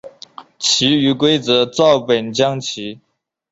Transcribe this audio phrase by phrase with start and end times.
[0.57, 2.99] 其余规则照本将棋。